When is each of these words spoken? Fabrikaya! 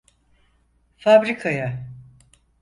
Fabrikaya! 0.97 1.87